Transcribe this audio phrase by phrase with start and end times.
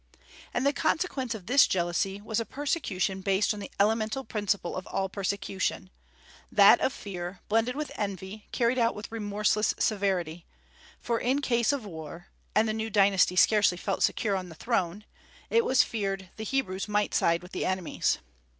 [0.51, 4.87] And the consequence of this jealousy was a persecution based on the elemental principle of
[4.87, 5.91] all persecution,
[6.51, 10.47] that of fear blended with envy, carried out with remorseless severity;
[10.99, 15.05] for in case of war (and the new dynasty scarcely felt secure on the throne)
[15.51, 18.17] it was feared the Hebrews might side with enemies.